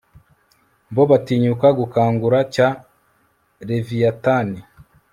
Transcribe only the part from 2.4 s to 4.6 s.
cya leviyatani